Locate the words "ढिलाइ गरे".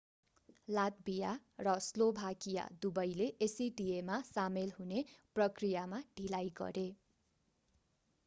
6.17-6.87